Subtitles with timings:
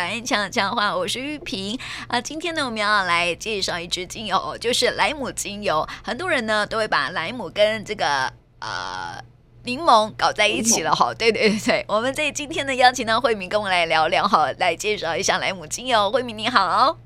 [0.00, 1.78] 凡强强话，我是玉萍
[2.08, 2.18] 啊。
[2.18, 5.86] 今天呢，我们要来介绍一支精油，就是莱姆精油。
[6.02, 9.22] 很多人呢都会把莱姆跟这个呃
[9.64, 11.12] 柠檬搞在一起了哈。
[11.12, 16.10] 对对对对，我们在今天呢邀请到慧敏跟我们来聊聊哈，来介绍一下莱姆精油。
[16.10, 16.96] 慧敏你好，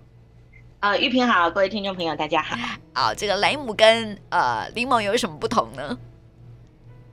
[0.78, 2.56] 呃，玉萍好，各位听众朋友大家好。
[2.92, 5.98] 好，这个莱姆跟呃柠檬有什么不同呢？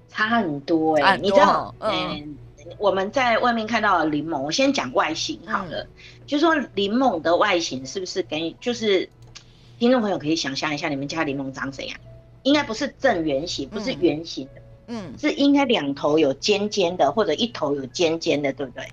[0.09, 2.27] 差很多哎、欸，你知道，嗯、欸，
[2.77, 5.87] 我们在外面看到的柠檬，我先讲外形好了，嗯、
[6.25, 9.09] 就说柠檬的外形是不是跟就是
[9.79, 11.97] 听众朋友可以想象一下，你们家柠檬长怎样？
[12.43, 18.87] 应该不是正圆形，不是圆形的，嗯，是应该两头有尖尖的，或者一头有尖尖的，对不对？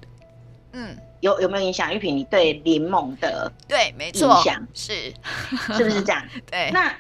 [0.73, 1.95] 嗯，有有没有影响？
[1.95, 5.13] 玉萍，你对柠檬的对，没错影响，是
[5.75, 6.23] 是不是这样？
[6.51, 6.95] 对，那。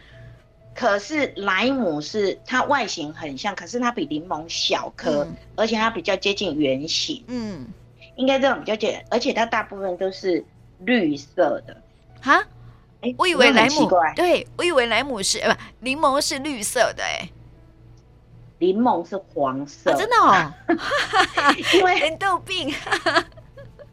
[0.78, 7.24] 可是莱姆是它外形很像，可是它比柠檬小颗，嗯、而且它比较接近圆形。
[7.26, 7.66] 嗯，
[8.14, 10.44] 应该这种比较接，而且它大部分都是
[10.84, 11.76] 绿色的。
[12.20, 12.36] 哈？
[13.00, 17.32] 哎、欸，我以为莱姆，对，我以为莱姆是呃不，柠檬是绿色的哎、欸，
[18.60, 19.96] 柠檬是黄色、啊。
[19.96, 20.52] 真的哦，
[21.74, 22.72] 因为人都有病。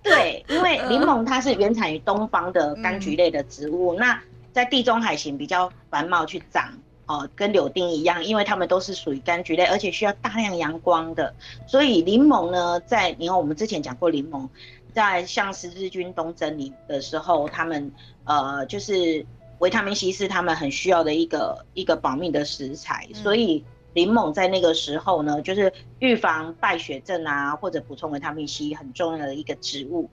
[0.03, 4.21] 对，因为 柠檬它是原产于东方的柑橘类的植物，嗯、那。
[4.55, 6.71] 在地中海型比较繁茂去长
[7.07, 11.35] 哦，跟柳丁一样，因为它们都是属于柑橘类，而且需要大量阳光的。
[11.67, 14.47] 所以柠檬呢，在你看我们之前讲过，柠檬
[14.93, 17.91] 在像十字军东征里的时候，他们
[18.23, 19.25] 呃就是
[19.59, 23.61] 维他命 C 是他们很需要的一个一个保命的食材，嗯、所以
[23.93, 30.09] 柠檬在那个时候呢，就是预防败血症啊，或者补充维他命 C 很重要的一个植物。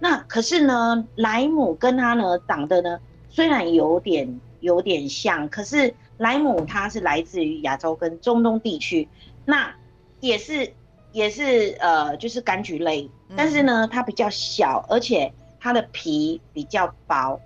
[0.00, 2.98] 那可是呢，莱姆跟它呢长得呢。
[3.34, 9.08] 虽然有点有点像，可是莱姆它是来自于亚洲跟中东地区，
[9.44, 9.74] 那
[10.20, 10.72] 也是
[11.10, 17.40] 也是呃就是柑橘类，但是呢它比较小，而且它的皮比较薄，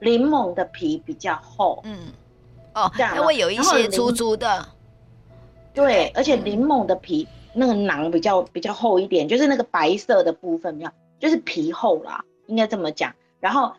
[0.00, 1.98] 柠檬的皮比较厚，嗯，
[2.72, 4.66] 哦，这样它会有一些粗粗的，
[5.74, 13.70] 对，而且柠檬的皮那个囊比较比较厚一点，就是那个白色的部分比较就是皮厚啦，应该这么讲，然后。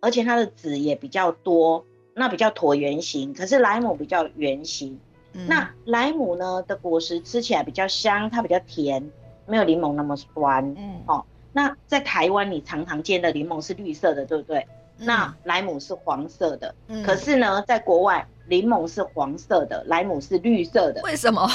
[0.00, 1.84] 而且它的籽也比较多，
[2.14, 4.98] 那比较椭圆形，可是莱姆比较圆形。
[5.32, 9.10] 嗯、那莱姆呢的果实吃起来比较香，它比较甜，
[9.46, 10.64] 没有柠檬那么酸。
[10.76, 14.66] 嗯，哦，那在台湾你常常见的柠檬是绿色的，对不对？
[14.98, 16.74] 嗯、那莱姆是黄色的。
[16.88, 21.02] 嗯、可是呢，在国外柠檬是黄色的，莱姆是绿色的。
[21.02, 21.46] 为什么？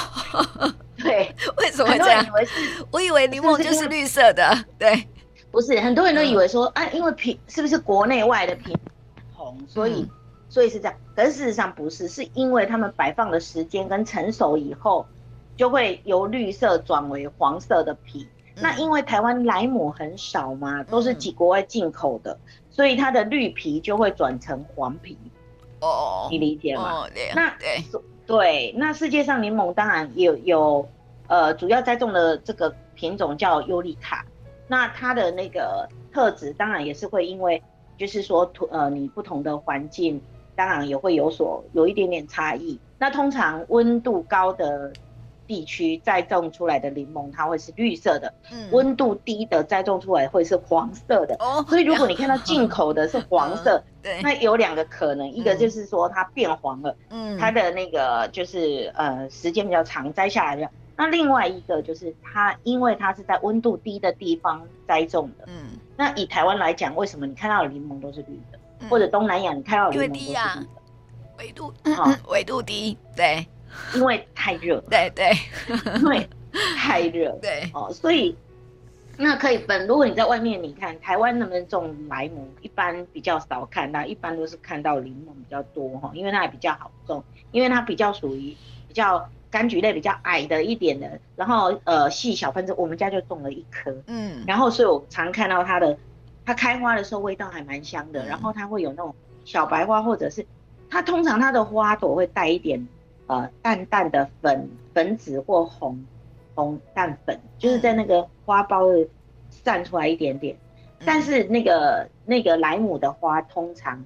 [0.98, 2.24] 对， 为什么这样？
[2.24, 2.48] 以为
[2.92, 5.08] 我以为柠檬就是绿色的，对。
[5.52, 8.76] 不是很多人都以为说啊，因为品是不是国内外的品
[9.34, 10.08] 红，所以
[10.48, 15.06] 所以是这样，可是事实上不是，是因为他们摆放的时间跟成熟以后，
[15.58, 18.28] 就会由绿色转为黄色的皮。
[18.56, 22.38] 那因为台湾莱姆很少嘛，都是几国外进口的，
[22.70, 25.18] 所以它的绿皮就会转成黄皮。
[25.80, 27.08] 哦，你理解吗？
[27.36, 27.84] 那对
[28.28, 30.88] 对，那世界上柠檬当然有有
[31.28, 34.26] 呃，主要栽种的这个品种叫尤利卡。
[34.72, 37.62] 那它的那个特质当然也是会因为，
[37.98, 40.22] 就是说土呃你不同的环境，
[40.56, 42.80] 当然也会有所有一点点差异。
[42.98, 44.94] 那通常温度高的
[45.46, 51.36] 地区栽种出来的柠檬，它会是绿色的；嗯，温度低的栽种出来会是黄色的。
[51.40, 60.70] 哦，所以如果你看到进口的是黄色，对，那有两个可能，一个就是说它变黄了，嗯，它的那个就是呃时间比较长，摘下来的。
[60.96, 65.46] 那另外一个就是它，因为它是在温度低的地方栽种的。
[65.48, 65.78] 嗯。
[65.98, 68.60] 那以台湾来讲，为什么你看到的柠檬都是绿的？
[68.80, 70.68] 嗯、或者东南亚你看到的柠檬都是绿的？
[71.40, 73.46] 纬度啊，纬度低，对，
[73.96, 74.80] 因为太热。
[74.90, 75.32] 对对，
[76.00, 76.28] 因为
[76.78, 77.32] 太 热。
[77.42, 78.36] 对哦，所以
[79.18, 79.88] 那可以分。
[79.88, 82.48] 如果你在外面，你看台湾能不能种莱姆？
[82.62, 88.56] 一般比较少看到，一般都是看到柠檬比较多哈，因为它也比较好种，因为它比较属于
[88.88, 89.28] 比较。
[89.52, 95.98] 柑橘类比较矮的一点的，然后呃细小分子，我们家就种了一棵，嗯，然后所以我常看到它的，
[96.46, 100.46] 它开花的时候味道还蛮香的，嗯、然后它会有那种小白花，或者是
[100.90, 102.88] 它通常它的花朵会带一点
[103.28, 106.02] 呃淡淡的粉粉紫或红
[106.56, 109.10] 红淡粉，就是在那个花苞的
[109.50, 110.56] 散出来一点点，
[111.00, 114.02] 嗯、但是那个那个莱姆的花通常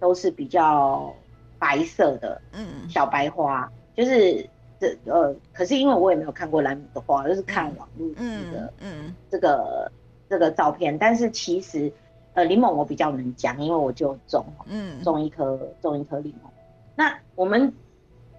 [0.00, 1.14] 都是比较
[1.58, 4.48] 白色的，嗯，小白花就是。
[4.80, 9.92] 这呃，可是因为我也没有看过莱姆的花，就是看网络这个嗯这个
[10.28, 11.92] 这个照片，但是其实
[12.34, 16.48] 呃柠檬我比较能讲，因为我就种嗯种一颗种一颗柠檬。
[16.94, 17.72] 那我们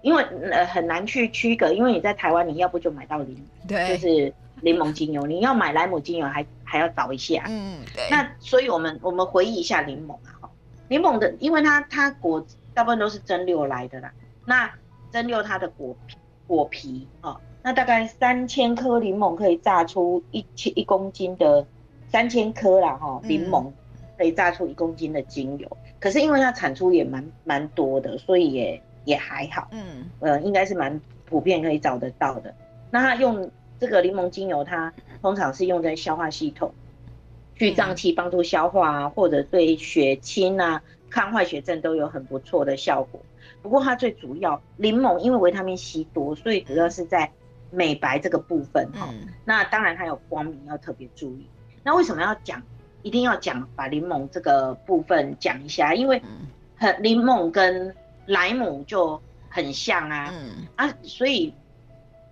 [0.02, 4.32] 因为呃很难去区隔，因为你在台湾你要不就买到柠，对，就是
[4.62, 7.44] 柠檬精油，你要买莱姆精油还还要找一下。
[7.48, 8.08] 嗯，对。
[8.10, 10.50] 那所以我们我们回忆一下柠檬啊，哈，
[10.88, 14.12] 柠檬的，因为它它果大部分都是蒸馏来的啦。
[14.46, 14.70] 那
[15.10, 16.16] 蒸馏它的果皮
[16.50, 21.64] 果皮啊，那大概三千颗柠檬可以榨出一千一公斤的
[22.08, 23.70] 三千颗啦，哈，柠檬
[24.18, 25.68] 可以榨出一公斤的精油。
[25.70, 29.68] 嗯、可是因为它产出也蛮蛮多的，所以也也还好。
[29.70, 32.54] 嗯，呃，应该是蛮普遍可以找得到的。
[32.90, 33.50] 那它用。
[33.80, 34.92] 这个柠檬精油，它
[35.22, 36.70] 通常是用在消化系统，
[37.54, 43.18] 去胀气、帮助消化啊，或者对血清啊、抗坏血症都有很不错的效果。
[43.62, 47.30] 不过它最主要，柠檬因为维他命 C 多，所以主要是在
[47.70, 49.08] 美白这个部分哈。
[49.44, 51.46] 那当然它有光明要特别注意。
[51.82, 52.62] 那为什么要讲？
[53.02, 56.22] 一定要讲把柠檬这个部分讲一下，因为
[56.76, 57.94] 很柠檬跟
[58.26, 60.32] 莱姆就很像啊，
[60.76, 61.54] 啊，所以。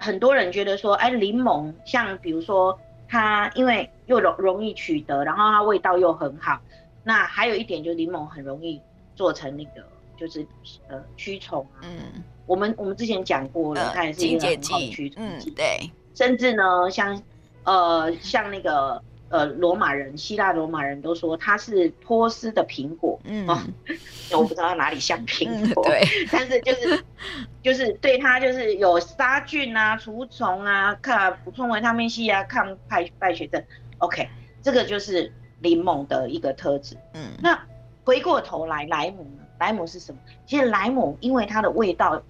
[0.00, 2.78] 很多人觉得说，哎，柠檬像比如说
[3.08, 6.60] 它，因为又容容易取得，然后它味道又很好。
[7.02, 8.80] 那还有一点就是柠檬很容易
[9.16, 9.84] 做成那个，
[10.18, 10.46] 就是
[10.88, 11.80] 呃驱虫啊。
[11.82, 12.22] 嗯。
[12.46, 15.50] 我们我们之前讲过了，它也是一个很好的驱虫剂。
[15.52, 15.90] 对。
[16.14, 17.22] 甚至呢，像
[17.64, 19.00] 呃像那个。
[19.30, 23.58] 呃，罗马人，希腊罗马人都说它是波斯的苹果，嗯，哦、
[24.32, 27.04] 我不知道哪里像苹果，嗯、对，但是就是
[27.62, 33.62] 就是对它就是有杀菌啊、除虫啊、抗补充维他命 C 啊、抗败败血症
[33.98, 34.26] ，OK，
[34.62, 35.30] 这个就是
[35.60, 36.96] 柠檬的一个特质。
[37.12, 37.62] 嗯，那
[38.04, 39.37] 回过头来，莱姆呢？
[39.58, 40.20] 莱姆是什么？
[40.46, 42.22] 其实莱姆因为它的味道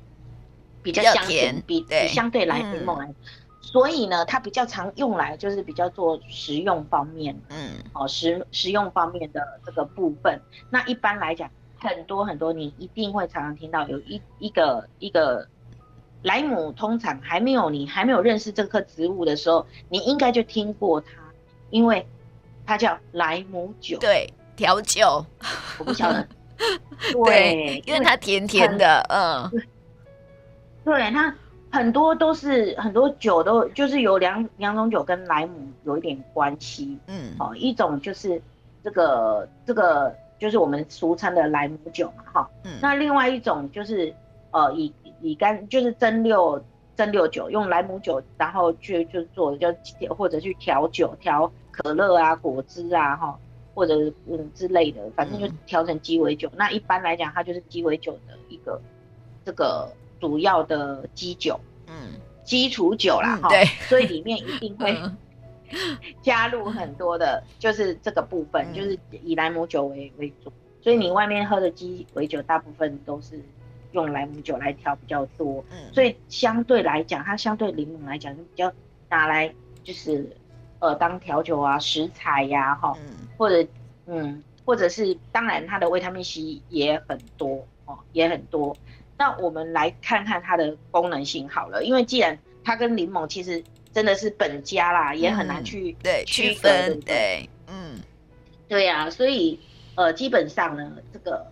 [0.82, 3.06] 比较香甜，比，比相对来柠檬来。
[3.06, 3.14] 嗯
[3.60, 10.40] 所以呢，它比较常用来就是比较做食用方面，嗯，哦，食食用方面的这个部分。
[10.70, 15.46] 那一般来讲，很多很多你一定会常常听到有一一个一个
[16.22, 21.08] 莱姆，通常还没有你还没有认识这棵植物的时候，你应该就听过它，
[21.68, 22.06] 因为
[22.64, 25.26] 它叫莱姆酒，对，调酒，
[25.78, 26.26] 我不晓得，
[27.24, 29.50] 对，因为它甜甜的，嗯，
[30.84, 31.34] 对它。
[31.70, 35.52] 很多都是很多酒都就是有两两种酒跟莱姆
[35.84, 38.40] 有一点关系，嗯，哦，一种就是
[38.82, 44.10] 这个这个就是我们俗称的莱姆酒嘛，哈，嗯，那另外一种就是
[44.50, 44.90] 呃以
[45.20, 46.58] 以干就是蒸馏
[46.96, 49.68] 蒸馏酒，用莱姆酒然后去就做就
[50.16, 53.38] 或者去调酒调可乐啊果汁啊哈
[53.78, 53.94] 或者
[54.26, 56.58] 嗯之类的，反正就调成鸡尾酒，嗯。
[56.58, 58.80] 那一般来讲，它就是鸡尾酒的一个
[59.44, 59.88] 这个。
[60.20, 65.00] 主要的基酒，嗯，基础酒啦，哈、嗯，对，所以里面一定会
[66.20, 73.40] 加入很多的，就是这个部分，嗯、就是以莱姆酒为为主，所以你外面喝的鸡尾酒大部分都是
[73.92, 78.72] 用莱姆酒来调比较多，嗯，所以相对来讲，它相对柠檬来讲就比较
[79.08, 79.54] 拿来
[79.84, 80.28] 就是
[80.80, 83.66] 呃当调酒啊食材呀、啊，哈、嗯，或者
[84.06, 88.76] 嗯，或者是当然它的维他命 C 也很多哦，也很多。
[89.16, 97.98] 那我们来看看它的功能性好了，因为既然它跟柠檬其实真的是本家啦，嗯、也很难去对区分，对，嗯，
[98.68, 99.58] 对呀、啊，所以
[99.96, 101.44] 呃，基本上呢，这个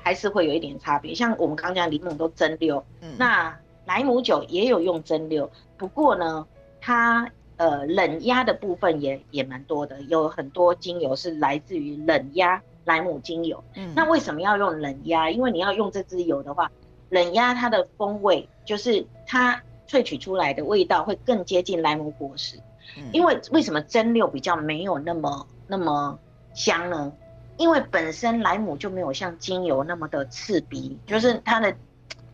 [0.00, 1.14] 还是会有一点差别。
[1.14, 3.54] 像我们刚刚讲柠檬都蒸馏，嗯，那
[3.84, 5.46] 莱姆酒也有用蒸馏，
[5.76, 6.46] 不过呢，
[6.80, 12.62] 它呃冷压的部分也也蛮多的，有很多精油是来自于冷压。
[12.86, 15.30] 莱姆精油，嗯，那为什么要用冷压？
[15.30, 16.70] 因为你要用这支油的话，
[17.08, 19.58] 冷压它的风味就是它
[19.88, 22.58] 萃取出来的味道会更接近莱姆果实。
[22.98, 26.18] 嗯，因为为什么蒸馏比较没有那么那么
[26.52, 27.10] 香呢？
[27.56, 31.74] 因为本身莱姆就没有像精油那么的刺鼻，就是它的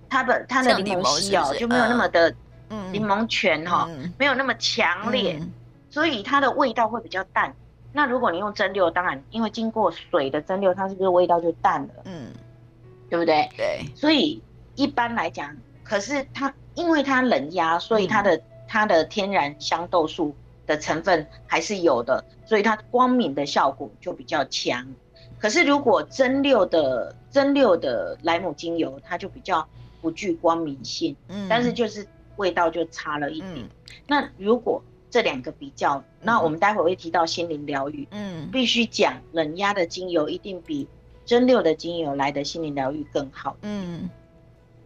[0.08, 2.34] 它的它的柠檬烯哦就没有那么的
[2.92, 5.50] 柠檬泉哈，没有那么强烈，嗯，
[5.90, 7.54] 所以它的味道会比较淡。
[7.92, 11.94] 那如果你用蒸馏，当然因为经过水的蒸馏，它是不是味道就淡了？
[12.04, 12.32] 嗯，
[13.08, 13.48] 对不对？
[13.56, 13.84] 对。
[13.96, 14.40] 所以
[14.76, 20.32] 一般来讲，可是它因为它冷压，所以它的、嗯、它的天然香豆素
[20.66, 24.86] 的成分还是有的，所以它光敏的效果就比较强。
[25.40, 29.66] 可是如果蒸馏的蒸馏的莱姆精油，它就比较
[30.00, 32.06] 不具光敏性，嗯，但是就是
[32.36, 33.52] 味道就差了一点。
[33.56, 33.68] 嗯、
[34.06, 38.06] 那如果这两个比较，那我们待会会提到心灵疗愈。
[38.12, 40.88] 嗯，必须讲冷压的精油一定比
[41.24, 43.56] 蒸馏的精油来的心灵疗愈更好。
[43.62, 44.08] 嗯，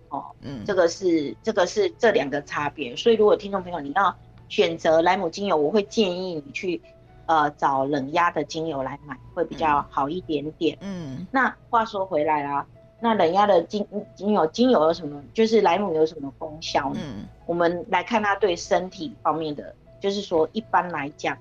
[0.09, 2.97] 哦，嗯，这个是这个是这两个差别。
[2.97, 4.17] 所以如果听众朋友你要
[4.49, 6.81] 选择莱姆精油，我会建议你去
[7.27, 10.79] 呃找冷压的精油来买，会比较好一点点。
[10.81, 12.67] 嗯，那话说回来啦，
[13.01, 15.23] 那冷压的精精油精油有什么？
[15.33, 17.01] 就是莱姆有什么功效呢？
[17.03, 19.75] 嗯，我们来看它对身体方面的。
[20.01, 21.35] 就是说一般来讲，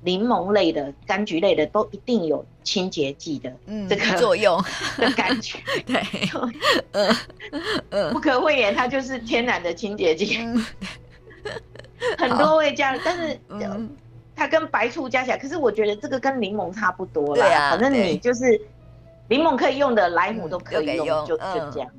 [0.00, 3.52] 柠檬类的、柑橘类的都一定有清洁剂的
[3.86, 4.58] 这个、嗯、作用
[4.96, 5.58] 的感觉。
[5.84, 6.02] 对，
[6.92, 7.14] 嗯
[7.90, 10.38] 嗯，不可讳言，它就是天然的清洁剂。
[10.38, 10.64] 嗯、
[12.16, 13.38] 很多会加，但是
[14.34, 17.44] 它跟白醋加起来，可是我觉得这个跟柠檬差不多啦。
[17.44, 18.58] 对啊，反正你就是
[19.28, 21.90] 柠檬可以用的，莱姆都可以用，嗯、就就这样。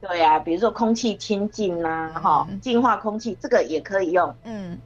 [0.00, 4.34] 对啊，比如说空气清净啦，哈、嗯，净化空气这个也可以用。
[4.44, 4.78] 嗯，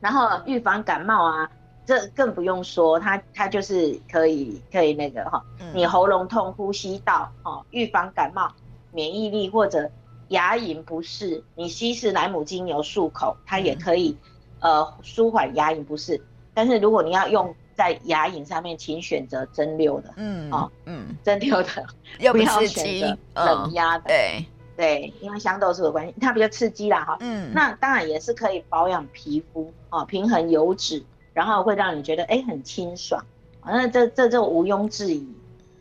[0.00, 1.50] 然后预防感冒啊。
[1.86, 5.42] 这更不用说，它它就是可以可以那个哈，
[5.72, 8.52] 你喉咙痛、呼吸道哈，预防感冒、
[8.92, 9.90] 免疫力或者
[10.28, 14.14] 牙龈不适，你稀释莱姆精油漱口，它也可以
[14.60, 16.22] 呃舒缓牙龈不适。
[16.52, 21.86] 但是如果你要用在牙龈上面，请选择蒸馏的，嗯哦嗯，蒸馏的，
[22.32, 24.44] 不要选择冷压的，对
[24.76, 27.16] 对，因为香豆素的关系，它比较刺激啦哈。
[27.20, 31.00] 嗯，那当然也是可以保养皮肤哦，平衡油脂。
[31.34, 33.24] 然后会让你觉得哎很清爽，
[33.64, 35.24] 那这这就毋庸置疑。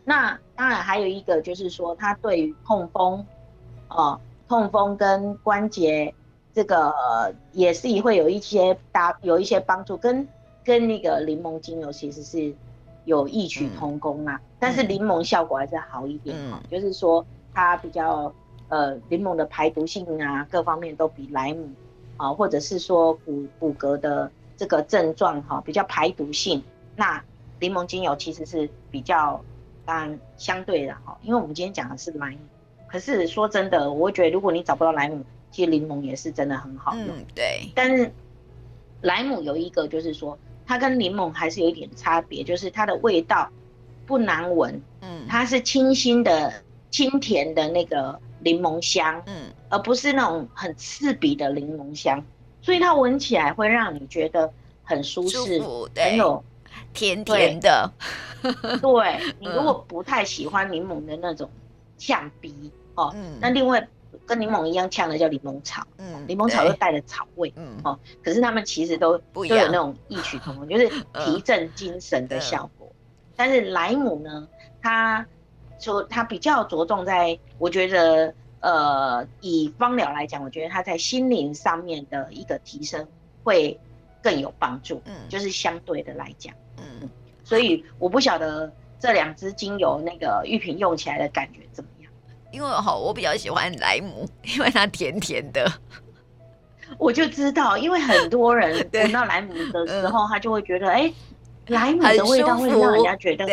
[0.05, 3.25] 那当然还有一个就是说，它对于痛风，
[3.87, 6.13] 哦，痛风跟关节
[6.53, 6.93] 这个
[7.53, 10.27] 也是会有一些搭有一些帮助，跟
[10.67, 12.53] 跟那个柠檬精油其实是
[13.05, 14.35] 有异曲同工啊。
[14.35, 18.31] 嗯、但是柠檬效果还是好一点哈，嗯、就是说它比较
[18.67, 21.69] 呃柠檬的排毒性啊各方面都比莱姆
[22.17, 24.29] 啊，或者是说骨骨骼的。
[24.59, 26.63] 这个症状哈比较排毒性，
[26.95, 27.23] 那
[27.59, 29.39] 柠檬精油其实是比较
[29.85, 32.39] 当然相对的哈，因为我们今天讲的是莱姆，
[32.87, 37.05] 可是说真的，我觉得如果你找不到莱姆，其实柠檬也是真的很好用。
[37.05, 37.69] 嗯，对。
[37.75, 38.11] 但是
[39.01, 40.35] 莱姆有一个就是说，
[40.67, 43.49] 它跟柠檬还是有一点差别，就是它的味道
[44.05, 46.53] 不难闻，嗯，它是清新的、
[46.91, 52.23] 清甜的那个柠檬香，嗯，而不是那种很刺鼻的柠檬香。
[52.61, 54.51] 所以它闻起来会让你觉得
[54.83, 56.43] 很舒适，舒很有
[56.93, 57.89] 甜甜的。
[58.41, 61.49] 对， 你如果不太喜欢柠檬的那种
[61.97, 63.87] 呛鼻哦，嗯、那另外
[64.27, 70.89] 跟柠檬一样呛的叫柠檬草，嗯，柠檬草又带了草味，嗯哦，可是他们其实都都有那种异曲同工，就是
[71.25, 72.91] 提振精神的效果。
[73.35, 74.47] 但是莱姆呢，
[74.81, 75.25] 它
[75.79, 78.33] 说它比较着重在，我觉得。
[78.59, 83.07] 呃，以芳疗来讲，我觉得它在心灵上面的一个提升
[83.43, 83.79] 会
[84.21, 84.99] 更有帮助。
[85.05, 87.07] 嗯，就是相对的来讲，嗯，
[87.43, 88.69] 所以我不晓得
[88.99, 91.96] 这两支精油那个玉瓶用起来的感觉怎么样？
[92.51, 95.71] 因为哈，我比较喜欢莱姆， 因为它甜甜的。
[96.97, 101.13] 我就知道，因为很多人 闻到莱姆的时候，他就会觉得，哎，
[101.67, 103.45] 莱姆的味道会让人家觉得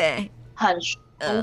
[0.54, 0.98] 很舒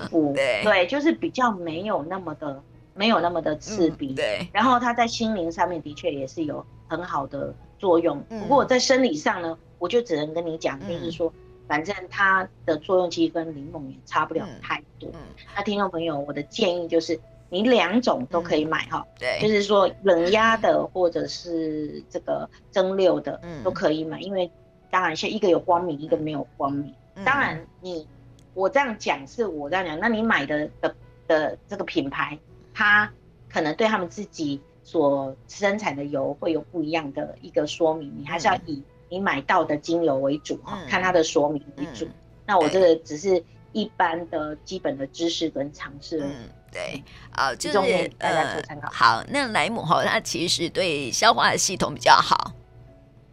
[0.10, 0.34] 服。
[0.36, 2.62] 对，对，就是比较没有那么的。
[2.94, 4.50] 没有那么的刺鼻，嗯、对。
[4.52, 8.22] 然后它在心灵上面的确也是有很好的作用。
[8.30, 11.34] 嗯、不过在生理上呢，我就只能跟你讲，就是说，嗯、
[11.70, 15.10] 反正它的作用其实跟柠檬也差不了太多。
[15.14, 17.18] 嗯嗯、那听众朋友，我的建议就是，
[17.52, 24.50] 你两种都可以买哈，嗯、对，就是说冷压的或者是这个蒸馏的嗯都可以买，嗯、因为
[24.90, 26.94] 当然是一个有光明，一个没有光明。
[27.16, 28.08] 嗯、当然你
[28.54, 30.96] 我这样讲是我这样讲，那你买的的
[31.28, 32.40] 的这个品牌。
[32.74, 33.12] 它
[33.50, 42.06] 可能对他们自己所生产的油会有不一样的一个说明，你还是要以你买到的精油为主哈，嗯、看它的说明为主。
[42.06, 42.14] 嗯、
[42.46, 43.44] 那我这个只是
[43.74, 46.26] 一般的基本的知识跟常识。
[46.72, 48.90] 嗯，对，啊，就是大家做参考。
[48.92, 52.54] 好，那莱姆哈，它其实对消化系统比较好，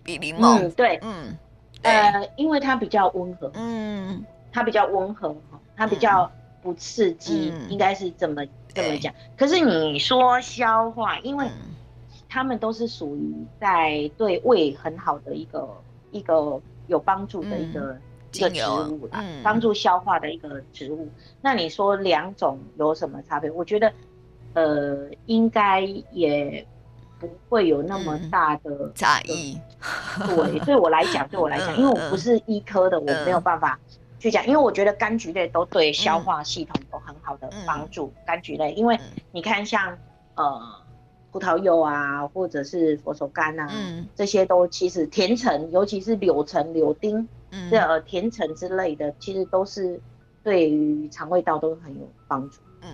[0.03, 0.59] 比柠檬。
[0.63, 1.37] 嗯，对，嗯，
[1.83, 6.31] 呃，因为它比较温和，嗯，它比较温和哈，它比较
[6.63, 8.45] 不刺激，嗯、应该是这么。
[8.75, 11.49] 这么讲，可是你说消化，因为
[12.29, 15.67] 他们都是属于在对胃很好的一个
[16.13, 21.09] 一个有帮助的一个、嗯、一个植物啦，帮、嗯、助消化的一个植物。
[21.41, 23.51] 那你说两种有什么差别？
[23.51, 23.93] 我觉得，
[24.55, 25.81] 呃，应该
[26.13, 26.67] 也
[27.19, 29.59] 不会有那么大的差异。
[30.27, 33.79] 对，对我来讲，对我来讲，因为我不是医科的，我没有办法。
[34.21, 38.13] 去讲，因为我觉得柑橘类都对消化系统有很好的帮助。
[38.17, 38.99] 嗯、柑橘类，因为
[39.31, 39.97] 你看像
[40.35, 40.61] 呃
[41.31, 50.01] 葡萄柚啊，或者是佛手柑啊，嗯、这些都其实甜橙，尤其是柳橙、柳丁，嗯、这呃甜橙之类的，其实都是
[50.43, 52.61] 对于肠胃道都很有帮助。
[52.83, 52.91] 嗯，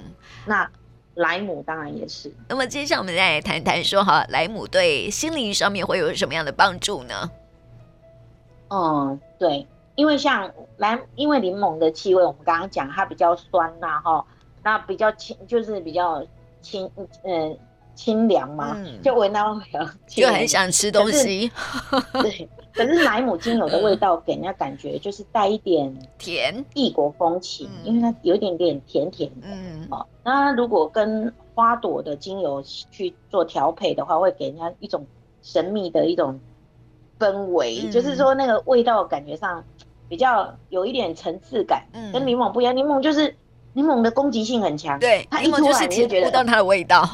[0.46, 0.70] 那
[1.14, 2.32] 莱姆当然也是。
[2.48, 7.30] 那么接下来我们再来谈谈说哈，莱姆对心灵上面会有什么样的帮助呢？
[8.68, 9.66] 嗯，对。
[9.96, 14.26] 因为像莱，因为柠檬的气味，我们刚刚讲它比较酸呐，哈，
[14.60, 16.26] 那比较清，就是比较
[16.60, 16.90] 清，
[17.22, 17.56] 嗯，
[17.94, 19.60] 清凉嘛，嗯、就闻到
[20.06, 21.50] 就很想吃东西。
[22.12, 26.64] 对，可是莱姆精油的味道给人家感觉就是带一点甜。
[26.74, 29.46] 异国风情，甜因为它有一点点甜甜的。
[29.46, 35.06] 嗯，好，那如果跟花朵的精油去做调配的话，会给人家一种
[35.42, 36.38] 神秘的一种
[37.18, 39.62] 氛围，嗯、就是说那个味道感觉上
[40.08, 42.76] 比较有一点层次感，嗯、跟柠檬不一样。
[42.76, 43.34] 柠檬就是
[43.72, 47.08] 柠檬的攻击性很强，对，它一出来你就觉得到它的味道，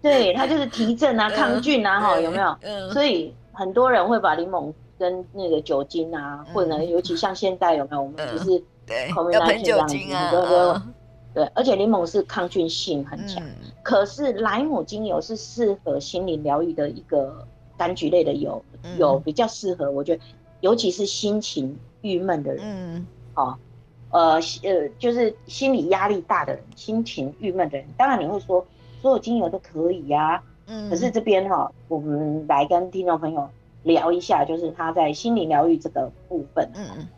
[0.00, 2.56] 对，它就是提振啊、抗菌啊，哈、嗯，有没有？
[2.62, 8.02] 嗯，所以很多人会把柠檬跟那个酒精啊，嗯、或者尤其像现在有没有？
[8.02, 10.82] 我们就是对，要喷酒精啊，对不对？
[11.34, 13.50] 对，而且柠檬是抗菌性很强，嗯、
[13.82, 20.22] 可是莱姆精油是适合心灵疗愈的一个柑橘类的油，嗯、有比较适合，我觉得，
[20.60, 23.54] 尤其是心情郁闷的人，嗯，哦，
[24.10, 28.66] 呃呃，就是心理压力大的人，心情郁闷的人，当然你会说
[29.00, 33.48] 所有精油都可以呀、啊，嗯，可是这边哈、哦，我们来跟听众朋友
[33.82, 37.08] 聊一下，就是他在心理疗愈这个部分，嗯嗯，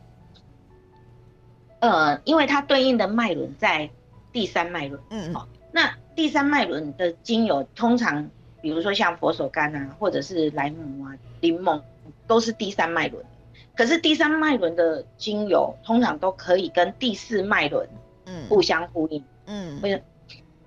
[1.81, 3.91] 呃，因为它对应的脉轮在。
[4.33, 8.31] 第三脉轮，嗯，好，那第三脉轮的精油通常，
[8.63, 11.83] 比如说像佛手柑啊，或者是莱姆啊、柠檬，
[12.29, 13.25] 都是第三脉轮。
[13.75, 17.89] 可是第三脉轮的精油通常都可以跟第四脉轮，
[18.27, 20.01] 嗯，互相呼应，嗯，为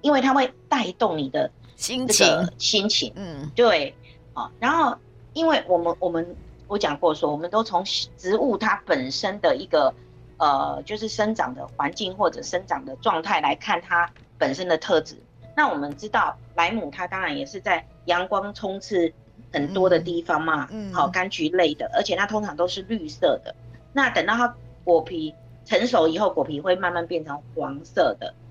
[0.04, 2.28] 因为它会带动你的心情，
[2.60, 3.96] 心情，嗯，对，
[4.34, 4.96] 啊，然后
[5.34, 6.36] 因为我们我们
[6.68, 7.84] 我讲过说，我们都从
[8.16, 9.92] 植物它本身的一个。
[10.38, 15.16] 呃，就是生长的环境或者生长的状态来看它本身的特质。
[15.56, 19.14] 那我们知道莱姆它当然也是在阳光充斥
[19.54, 23.56] 很多的地方嘛，嗯，好柑橘类的，而且它通常都是绿色的。
[23.94, 25.34] 那等到它果皮
[25.64, 28.43] 成熟以后，果皮会慢慢变成黄色的，哦，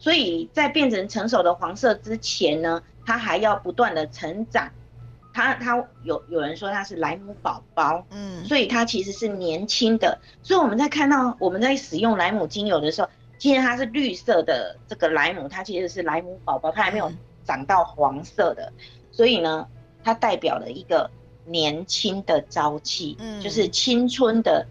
[0.00, 4.68] 所以在变成成熟的黄色之前呢，它还要不断的成长。
[5.32, 10.18] 它它有有人说它是莱姆宝宝，嗯，所以它其实是年轻的。
[10.42, 17.12] 所以我们在看到我们在使用莱姆精油的时候，其实它是绿色的这个莱姆，它其实是莱姆宝宝，它还没有
[17.44, 18.72] 长到黄色的。
[18.76, 19.68] 嗯、所以呢，
[20.02, 21.08] 它代表了一个
[21.44, 24.66] 年轻的朝气，嗯，就是青春的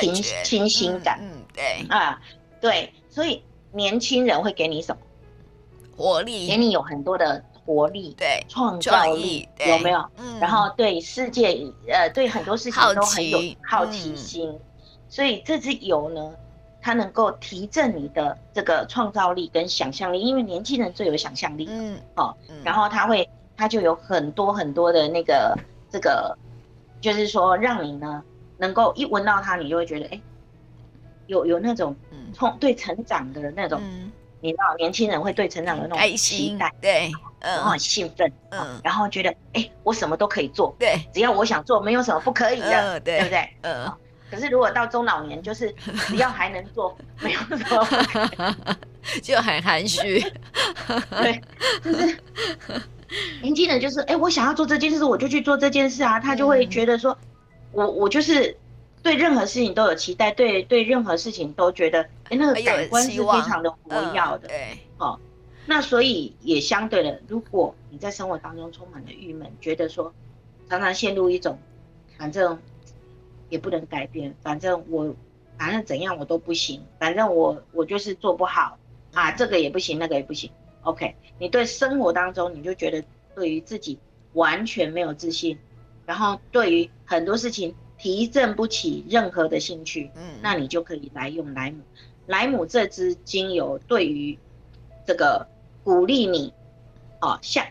[0.00, 2.22] 清清新感，嗯，对啊，
[2.60, 5.00] 对，所以年轻人会给你什么
[5.96, 6.48] 活力？
[6.48, 7.44] 给你有很多的。
[7.68, 10.02] 活力，对，创造力有没有？
[10.16, 14.60] 嗯，然后对世界，呃，对很多事情都很有好奇心，嗯、
[15.10, 16.32] 所以这支油呢，
[16.80, 25.54] 它能够提振你的这个创造力跟想象力，因为年轻人最有想象力，嗯，好、哦，然后他会，他就有很多很多的那个
[25.90, 26.34] 这个，
[27.02, 28.22] 就是说让你呢，
[28.56, 30.18] 能够一闻到它，你就会觉得，哎，
[31.28, 31.94] 有有那种
[32.34, 33.80] 冲对成长的那种。
[33.82, 34.10] 嗯
[34.40, 37.10] 你知道年轻人会对成长的那种期待，对，
[37.40, 43.50] 然后很兴奋，嗯，然后觉得，哎，我什么都可以做，对，只要我想做，没有什么不可以的，对不对？
[43.62, 43.92] 嗯。
[44.30, 45.74] 可是如果到中老年，就是
[46.06, 48.76] 只要还能做，没有什么，
[49.24, 50.24] 就很含蓄，
[51.10, 51.42] 对，
[51.82, 52.16] 就是
[53.42, 57.18] 年轻人就是，哎，我想要做这件事，我就去做这件事啊，他就会觉得说，
[57.72, 58.56] 我我就是。
[59.02, 63.78] 对任何事情都有期待，对对任何事情都觉得，哎，那个感官是非常的活
[64.12, 64.48] 跃的。
[64.48, 65.18] 对，哦，
[65.66, 70.12] 那所以也相对的，如果你在生活当中充满了郁闷，觉得说
[70.68, 71.58] 常常陷入一种，
[72.18, 72.58] 反正
[73.48, 75.14] 也不能改变，反正我
[75.56, 78.78] 反正怎样我都不行，反正我我就是做不好
[79.12, 80.50] 啊，这个也不行，那个也不行。
[80.82, 83.02] OK，你对生活当中你就觉得
[83.34, 83.98] 对于自己
[84.34, 85.58] 完全没有自信，
[86.04, 87.74] 然后对于很多事情。
[87.98, 91.78] 提振不起任何的兴趣，嗯，那你就可以来用莱姆。
[92.26, 94.38] 莱姆这支精油对于
[95.06, 95.46] 这个
[95.82, 96.52] 鼓励你，
[97.20, 97.66] 哦，像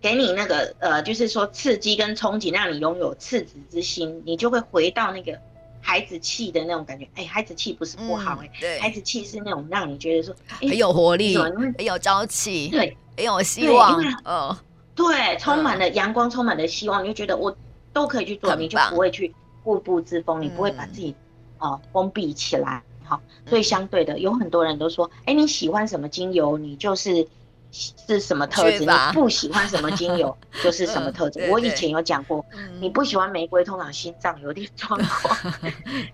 [0.00, 5.36] 给你那个呃，就是说刺激跟憧憬，让你拥有赤子之心，你就会回到那个
[5.80, 7.08] 孩子气的那种感觉。
[7.14, 14.56] 哎，孩子气不是不好哎，对，孩子气是那种让你觉得说很有活力，很有朝气，对，很有希望，嗯，
[14.94, 17.56] 对，充满了阳光，充满了希望，你就觉得我
[17.92, 19.34] 都可以去做，你就不会去。
[19.68, 21.14] 固步自封，你不会把自己
[21.58, 27.28] 啊、嗯呃、封闭起来，好，所以相对的，有很多人都说，哎，你喜欢什么精油，你就是
[27.70, 31.40] 是什么特质；你不喜欢什么精油，就是什么特质。
[31.40, 35.52] 嗯、我以前有讲过，嗯、你不喜欢玫瑰，通常心脏有点 状况。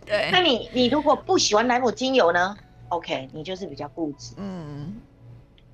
[0.05, 2.57] 对，那你你如果不喜欢莱姆精油呢
[2.89, 4.35] ？OK，你就是比较固执。
[4.37, 4.97] 嗯，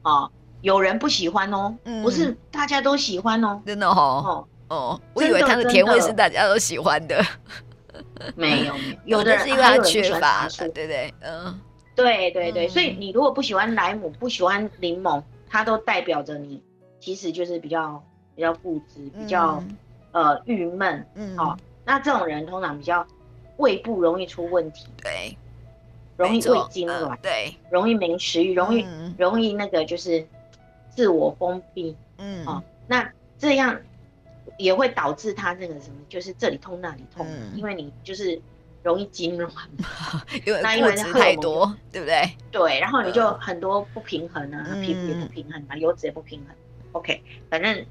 [0.03, 4.23] 啊、呃，有人不喜欢哦，嗯、不是大家都喜欢哦，真的哦。
[4.27, 7.21] 哦哦，我以为它的甜味是大家都喜欢的。
[8.37, 11.61] 没有没有，有的人是因为它缺乏，对对，嗯，
[11.95, 16.63] 对对对，所以你如果不喜欢莱姆，不喜欢柠檬，它都代表着你
[16.99, 18.03] 其实就是比较
[18.35, 19.63] 比较固执，比较、
[20.13, 23.07] 嗯、呃郁闷，嗯，好、哦，那这种人通常比较
[23.57, 25.37] 胃部容易出问题，对，
[26.17, 30.27] 容易胃痉挛、呃，对，容易没食欲，容易、嗯、容易那个就是
[30.91, 33.79] 自我封闭，嗯，好、哦，那这样
[34.63, 38.41] 也会导致他那个什么，就是这里痛那里痛，嗯、因为你就是。
[38.83, 39.47] 容易痙攣，
[40.63, 42.23] 那因为太多，对不对？
[42.51, 46.57] 对，然后你就很多不平衡啊，皮肤也不平衡啊，油脂也不平衡。
[46.93, 47.85] OK，反正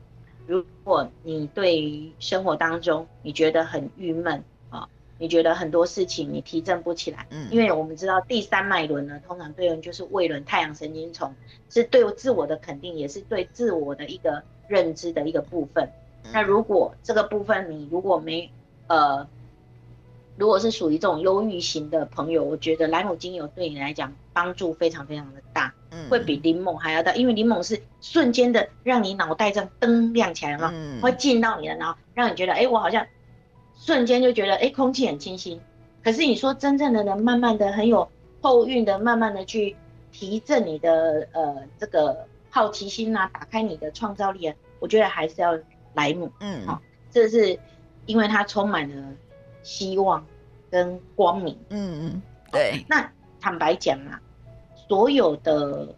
[0.48, 11.32] 如果你对生活当中你觉得很郁闷啊，你觉得很多事情你提振不起来，嗯，因为我们知道第三脉轮呢，通常对应就是胃轮、太阳神经丛，
[11.70, 15.88] 是对自我的肯定，也是对自我的一个认知的一个部分。
[16.34, 18.52] 那如果这个部分你如果没
[18.88, 19.28] 呃。
[20.38, 33.06] 如果是属于这种忧郁型的朋友，我觉得莱姆精油对你来讲帮助非常非常的大，嗯，会比柠檬还要大，因为柠檬是瞬间的让你脑袋这样灯亮起来嘛，嗯，会进到你的脑，让你觉得，哎，我好像
[33.76, 35.60] 瞬间就觉得，哎，空气很清新。
[36.02, 38.08] 可是你说真正的能慢慢的很有
[38.39, 39.76] 后运的，慢慢的去
[40.13, 45.60] 提振你的呃这个好奇心啊，打开你的创造力啊，我觉得还是要
[46.00, 46.82] 莱姆，嗯，好，
[47.12, 47.60] 这是
[48.06, 49.14] 因为它充满了。
[49.62, 50.26] 希望
[50.72, 52.84] 跟光明，嗯嗯，对。
[52.88, 54.20] 那坦白讲啊，
[54.88, 55.94] 所有的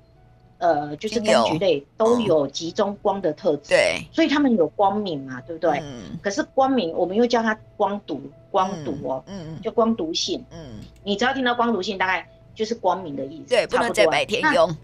[0.57, 5.79] 呃，就是柑橘类都有集中光的特质，对，所以他们有光明嘛，对不对？
[5.83, 6.17] 嗯。
[6.23, 10.79] 可是光明，我们又叫它光毒，光毒哦，嗯嗯，就光毒性，嗯。
[11.03, 14.75] 你只要听到光毒性，大概就是光明的意思，对，不能在白天用。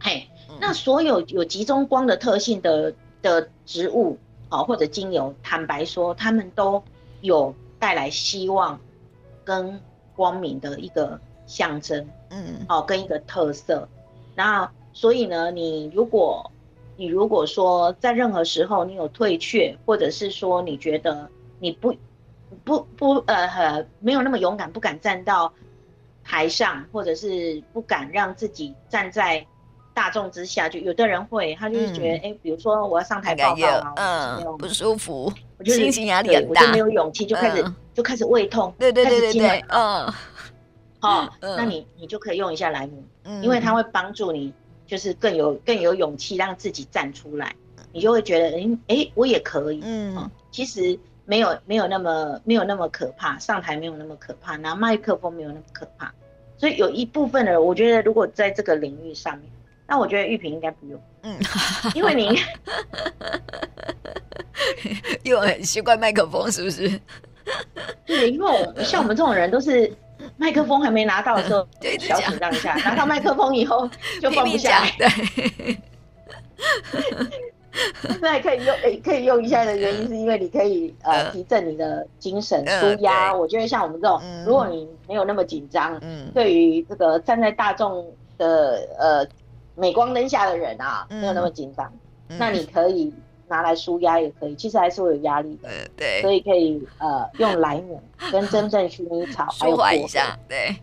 [0.00, 0.28] 嘿，
[0.60, 2.92] 那所有有集中光的特性的
[3.26, 6.82] 的植物，哦或者精油，坦白说，他们都。
[7.22, 8.78] 有带来希望
[9.42, 9.80] 跟
[10.14, 13.88] 光明的一个象征，嗯，哦，跟一个特色。
[14.36, 16.52] 那，所以呢，你如果
[16.96, 21.96] 你如果说在任何时候你有退却，或者是说你觉得你不
[22.64, 25.52] 不不呃没有那么勇敢，不敢站到
[26.22, 29.44] 台上，或者是不敢让自己站在。
[29.96, 32.32] 大众之下，就有的人会，他就是觉得，哎、嗯。
[32.32, 33.94] 欸，比如说我要上台报告啊，
[34.44, 40.12] 嗯，不舒服，我就心情压力很大，我就没有勇气，就开始、嗯、就开始胃痛，对对对对对，嗯，
[41.00, 44.52] 好、哦 嗯，那你你就可以用一下莱姆，嗯，因为它会帮助你，
[44.86, 47.56] 就是更有更有勇气让自己站出来，
[47.90, 56.12] 你就会觉得，哎、欸、哎、欸，我也可以，嗯，哦、其实没有没有那么没有那么可怕，上台没有那么可怕，拿麦克风没有那么可怕，
[56.58, 59.48] 所以有一部分的人，我觉得如果在这个领域上面。
[59.88, 61.36] 那我觉得玉萍应该不用，嗯，
[61.94, 62.38] 因为你
[65.22, 67.00] 因为我很习惯麦克风，是不是？
[68.04, 69.92] 对，因为我像我们这种人，都是
[70.36, 73.88] 麦克风还没拿到的时候，就小紧张一下，拿到麦克风以后
[74.20, 74.90] 就放不下来。
[74.98, 75.78] 对，
[78.20, 83.32] 那可以用，诶，可以用一下的原因，是因为你可以呃提振你的精神，舒压。
[83.32, 88.04] 我觉得像我们这种，如果你没有那么紧张，嗯，对于这个站在大众
[88.36, 89.26] 的呃。
[89.76, 91.92] 镁光灯下的人啊，没有那么紧张，
[92.28, 93.12] 嗯，那你可以
[93.46, 98.00] 拿来舒压也可以，其实还是会有压力的，对，所以可以呃用莱姆
[98.32, 100.76] 跟真正薰衣草 还有薄荷，对，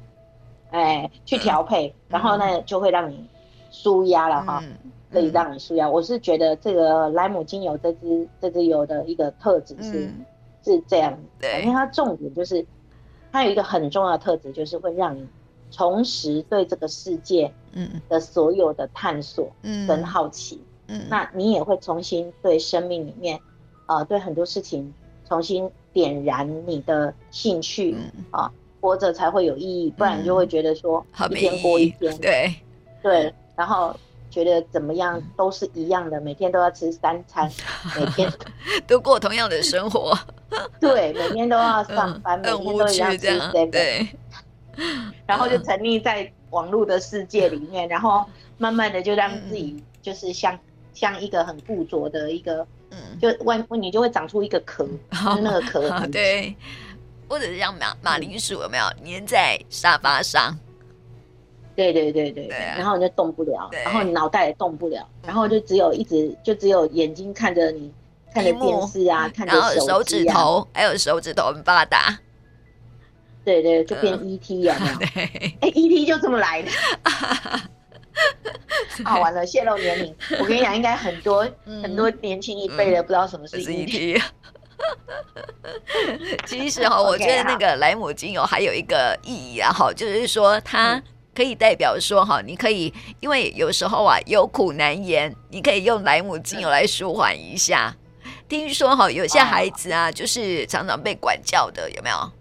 [0.72, 3.28] 哎去调配，嗯，然后呢就会让你
[3.72, 5.92] 舒压了哈，嗯，可以让你舒压，嗯。
[5.92, 10.26] 我是觉得这个莱姆精油这支这支油的一个特质是，嗯，
[10.64, 12.66] 是这样，对，因为它重点就是
[13.32, 15.28] 它有一个很重要的特质，就是会让你。
[15.74, 19.88] 重拾对这个世界嗯的所有的探索嗯。
[19.88, 23.40] 跟好奇，嗯，嗯，那你也会重新对生命里面，
[23.88, 24.94] 呃，对很多事情
[25.28, 32.54] 重新点燃你的兴趣，嗯，啊，活着才会有意义，不然你就会觉得说一天过一天，对。
[33.02, 33.94] 对，然后
[34.30, 37.52] 觉得怎么样都是一样的，每天都要吃三餐，
[38.00, 38.32] 每天
[38.88, 40.18] 都过同样的生活，
[40.80, 44.08] 对，每天都要上班，嗯，每天都一样吃这样，对。
[45.28, 48.26] 然后就沉溺在网络的世界里面，然后
[48.58, 50.58] 慢慢的就让自己就是像
[50.94, 56.56] 像一个很固着的一个，嗯，就外你就会长出一个壳， 就那个壳，对，
[57.28, 60.58] 或者是像马马铃薯有没有粘在沙发上？
[61.76, 67.92] 对对对对，对啊，然后你就动不了，然后你脑袋也动不了，然后就只有一直就只有眼睛看着你
[68.32, 72.20] 看着电视啊，看着手指头还有手指头很发达。
[73.46, 74.94] 对对，就变 ET 有没有？
[75.62, 76.70] 哎，ET 就这么来的。
[79.04, 80.16] 啊，完了，泄露年龄。
[80.40, 84.22] 我跟你讲，应该很多、 嗯、很多年轻一辈的不知道什么是 ET。
[86.46, 91.02] 其实哈，我觉得那个莱姆精油还有一个意义啊，哈，就是说它
[91.36, 97.96] 可以代表说哈，你可以因为有时候啊有苦难言，你可以用莱姆精油来舒缓一下。
[98.48, 102.32] 听说哈，有些孩子啊，就是常常被管教的，有没有？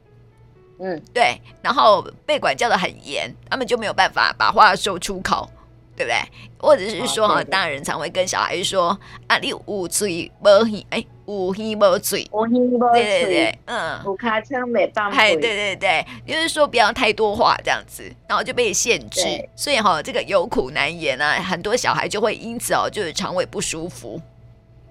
[0.85, 5.49] 嗯，对，然后被管教的很严，他们就没有办法把话说出口，
[5.95, 6.19] 对不对？
[6.59, 19.21] 或者是说哈，哦、大人常会跟小孩说啊，你有嘴无耳，哎，有耳无嘴，有耳无嘴，对对对，嗯，有尻川没办法，对对对，就是说不要太多话这样子，然后就被限制，
[19.55, 24.21] 所以哈，这个有苦难言啊，很多小孩就会因此哦，就是肠胃不舒服，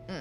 [0.08, 0.16] 嗯，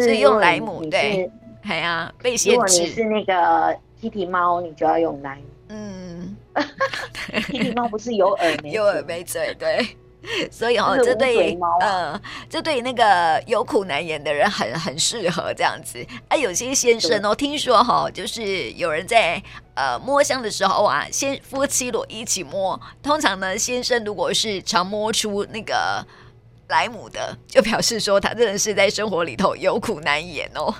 [0.00, 1.28] 所以用莱姆对，
[1.62, 3.76] 哎呀，被限制，如果你是那个。
[4.00, 5.42] 踢踢猫，你就要用莱姆。
[5.68, 6.36] 嗯，
[7.46, 9.86] 踢踢猫不是有耳没有耳没嘴，对。
[10.50, 16.04] 所以哦，这对呃，这对那个有苦难言的人很很适合这样子。
[16.26, 19.40] 啊，有些先生哦，对听说哈、哦，就是有人在
[19.74, 22.78] 呃摸香的时候啊，先夫妻裸一起摸。
[23.00, 26.04] 通常呢，先生如果是常摸出那个
[26.66, 30.74] 莱姆的，就表示说他真的是在生活里头有苦难言哦。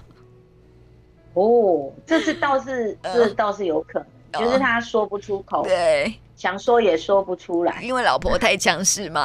[1.35, 9.25] 哦，这是倒是， 这倒是有可能，就是他说不出口，对，想说也说不出来，因为老婆太强势吗？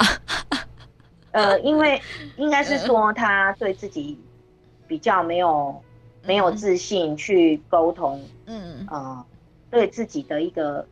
[1.31, 1.99] 呃，因为
[2.37, 4.19] 应该是说他对自己
[4.87, 5.81] 比较没有
[6.23, 8.85] 没有自信去沟通，嗯。
[8.87, 9.25] 啊，
[9.71, 10.85] 对自己的一个，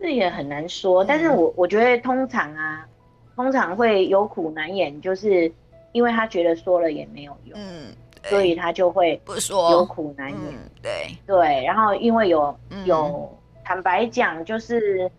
[0.00, 1.04] 这也很难说。
[1.04, 2.88] 但是我我觉得通常啊，
[3.36, 5.52] 通常会有苦难言，就是
[5.92, 7.94] 因为他觉得说了也没有用，嗯。
[8.28, 9.70] 所以他就会不说。
[9.72, 11.16] 有苦难言，嗯、对。
[11.26, 13.28] 对，然后因为有有、嗯、
[13.64, 15.10] 坦白讲，就是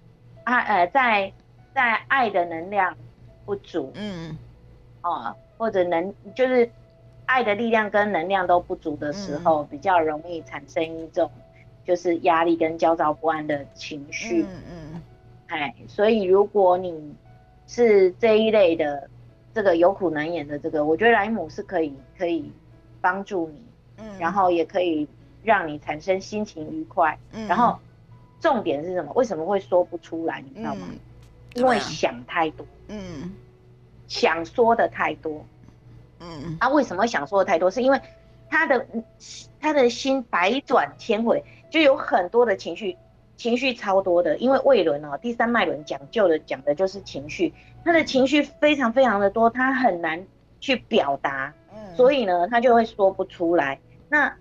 [0.43, 1.32] 爱呃在
[1.74, 2.95] 在爱的能量
[3.45, 4.38] 不足，嗯。
[5.02, 6.69] 啊，或者能就是
[7.26, 11.32] 爱的力量跟能量都不足的时候，嗯、比较容易产生一种
[11.86, 15.02] 就是压力跟焦躁不安的情绪，嗯嗯，
[15.48, 17.15] 哎，所以如果你
[17.65, 19.10] 是这一类的
[19.54, 22.52] 这个有苦难言的这个，我觉得莱姆是可以可以。
[23.01, 23.62] 帮助你，
[23.97, 25.07] 嗯，然后也可以
[25.43, 27.79] 让你产生心情愉快，嗯，然后
[28.39, 29.12] 重点是什么？
[29.13, 30.41] 为什么会说不出来？
[30.41, 30.88] 你知道吗？
[30.91, 30.99] 嗯，
[31.55, 33.33] 因为想太多，嗯，
[34.07, 35.45] 想说的太多，
[36.19, 37.71] 嗯，他为什么想说的太多？
[37.71, 37.99] 是因为
[38.49, 38.85] 他的
[39.59, 42.97] 他的心百转千回，就有很多的情绪，
[43.35, 44.38] 情绪超多的。
[44.38, 50.25] 因为胃轮哦，第三脉轮讲究的讲的就是情绪，他的情绪非常非常的多，他很难
[50.59, 51.53] 去表达。
[51.95, 53.80] 所以呢，他就会说不出来。
[54.10, 54.34] 那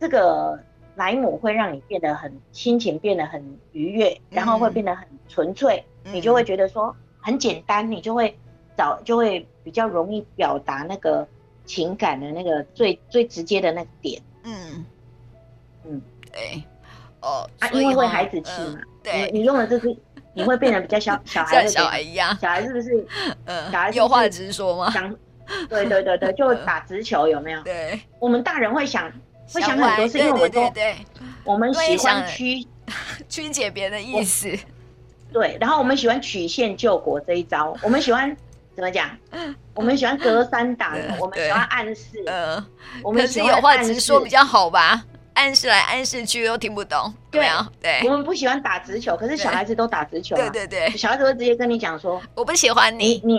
[0.00, 0.58] 这个
[0.96, 8.36] 莱姆会让你变得很心情变得很愉悦，然后会变得很纯粹，嗯、你就会觉得说很简单，你就会
[8.76, 11.26] 找就会比较容易表达那个
[11.64, 14.20] 情感的那个最最直接的那个点。
[14.44, 14.84] 嗯。
[15.84, 16.62] 嗯，对。
[17.20, 19.30] 哦，啊，因为会孩子气嘛，呃、对。
[19.32, 19.96] 你，你用了这支，
[20.34, 23.06] 你会变得比较小小孩， 像小孩一样，小孩是不是？
[23.46, 24.92] 呃，小孩有话直说吗？
[25.68, 27.62] 对对对对，就打直球有没有？
[27.62, 29.10] 对，我们大人会想，
[29.52, 30.72] 会想很多，事因为我们都，
[31.44, 32.66] 我们喜欢曲
[33.28, 34.56] 曲解别人的意思。
[35.32, 38.34] 对，然后我们喜欢曲线救国这一招， 我们喜欢
[38.74, 39.10] 怎么讲？
[39.74, 42.22] 我们喜欢隔三打，我们喜欢暗示。
[42.26, 42.64] 呃，
[43.02, 45.04] 我们喜欢有话直说比较好吧？
[45.34, 47.44] 暗示来暗示去又听不懂，对。
[47.44, 53.38] 啊，对，我们不喜欢打直球，可是小孩子都打直球，对对对，小孩子会直接跟你讲说，我不喜欢你，你，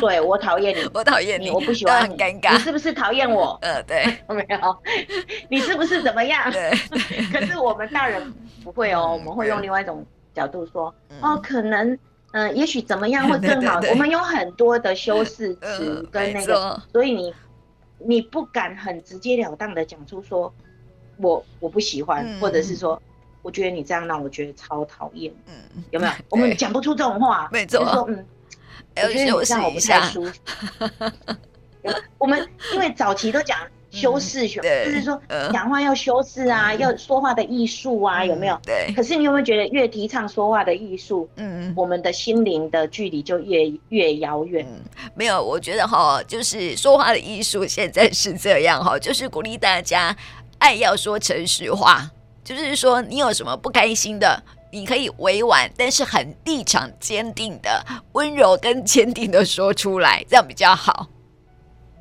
[0.00, 3.58] 对我讨厌你， 我讨厌你，我不喜欢你，很尴尬，你是不是讨厌我？
[3.62, 4.76] 呃，对， 没有，
[5.48, 6.50] 你是不是怎么样？
[6.52, 6.70] 对，
[7.32, 11.98] 可是我们大人不会哦，我们会用另外一种角度说，哦，可能，
[12.32, 17.34] 嗯，也许怎么样会更好，我们有很多的修饰词跟那个，所以你，
[17.98, 20.52] 你不敢很直截了当的讲出说。
[21.18, 23.00] 我我不喜欢，嗯、或者是说，
[23.42, 25.32] 我觉得你这样让我觉得超讨厌。
[25.46, 26.12] 嗯，有没有？
[26.30, 27.84] 我们讲不出这种话， 没错。
[27.84, 28.26] 说嗯，
[28.96, 30.32] 我觉得你这样我不太舒服。
[32.18, 33.56] 我们因为早期都讲
[33.92, 35.20] 修饰学，嗯、就是说
[35.52, 38.60] 讲话要修饰啊，嗯、要说话的艺术啊，有没有？
[38.64, 38.92] 对。
[38.96, 44.66] 可是你有没有觉得越提倡说话的艺术，嗯，我们的心灵的距离就越越遥远？
[44.68, 44.80] 嗯，
[45.14, 50.14] 没有，我觉得哈，就是说话的艺术现在是这样哈，就是鼓励大家。
[50.58, 52.10] 爱要说诚实话，
[52.42, 61.06] 就是说你有什么不开心的，你可以委婉，但是很立场坚定的、温柔跟坚定的说出来，这样比较好。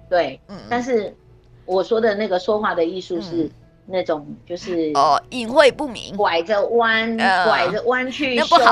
[0.09, 1.15] 对，嗯，但是
[1.65, 3.49] 我说的那个说话的艺术是
[3.87, 8.63] 那种，就是哦，隐晦不明，拐着弯，拐着弯去修饰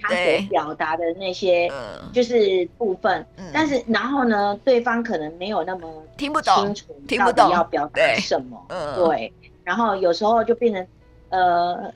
[0.00, 1.70] 他所表达的那些，
[2.12, 3.26] 就是部分。
[3.52, 6.74] 但是然后呢，对方可能没有那么听不懂，
[7.06, 7.50] 听不懂。
[7.50, 9.32] 要表达什么，嗯，对。
[9.64, 10.86] 然后有时候就变成，
[11.28, 11.92] 呃，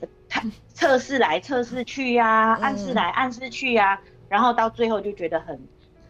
[0.73, 5.59] 测试来测试去呀、啊，暗示来暗示去呀、啊，然后到最后就觉得很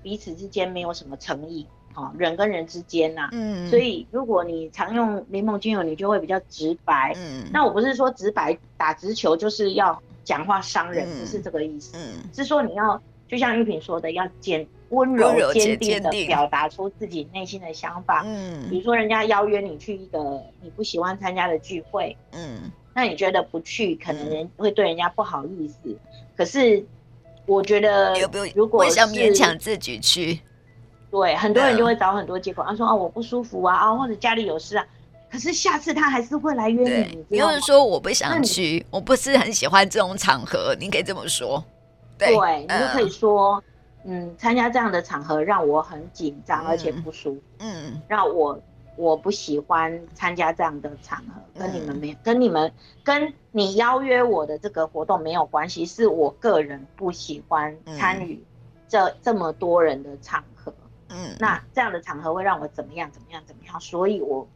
[0.01, 1.65] 彼此之间没有什么诚意。
[1.93, 7.13] 好，人跟人之间呐、啊，嗯，所以如果你常用柠檬精油，你就会比较直白。
[7.15, 11.95] 嗯，那我不是说直白打直球就是要讲话伤人，不是这个意思。
[11.95, 18.23] 嗯，是说你要就像玉萍说的，要坚温柔坚定的表达出自己内心的想法。
[18.25, 25.95] 嗯，比如说人家邀约你去一个你不喜欢参加的聚会，嗯，那你觉得不去可能人会对人家不好意思。
[26.35, 26.83] 可是
[27.45, 28.15] 我觉得，
[28.55, 30.39] 如果是想勉强自己去。
[31.13, 34.83] 对，很多人就会找很多借口，他说啊我不舒服啊啊，或者家里有事啊。
[35.29, 37.23] 可是下次他还是会来约你。
[37.29, 41.63] 你就是说我不想去，我不是很喜欢这种场合，你可以这么说。
[42.17, 43.63] 对，对你就可以说，
[44.05, 47.41] 嗯，参加这样的场合让我很紧张，而且不舒服。
[47.59, 48.59] 嗯，让我
[48.95, 52.71] 我不喜欢参加这样的场合，跟你们没有，跟你们
[53.03, 58.43] 跟你邀约我的这个活动没有关系，是我个人不喜欢参与
[58.87, 60.73] 这这么多人的场合。
[61.13, 63.09] 嗯，那这样的场合会让我怎么样？
[63.11, 63.41] 怎么样？
[63.45, 63.79] 怎么样？
[63.79, 64.47] 所以我